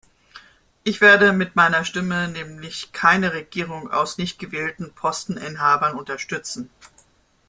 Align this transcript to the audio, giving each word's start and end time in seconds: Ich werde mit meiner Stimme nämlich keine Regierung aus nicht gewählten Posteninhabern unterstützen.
Ich 0.83 0.99
werde 0.99 1.31
mit 1.31 1.55
meiner 1.55 1.85
Stimme 1.85 2.27
nämlich 2.27 2.91
keine 2.91 3.33
Regierung 3.33 3.91
aus 3.91 4.17
nicht 4.17 4.39
gewählten 4.39 4.91
Posteninhabern 4.95 5.93
unterstützen. 5.95 6.71